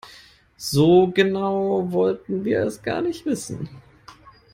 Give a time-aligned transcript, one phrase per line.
[0.57, 3.69] So genau wollten wir es gar nicht wissen.